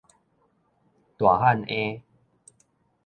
[1.15, 2.01] 大漢嬰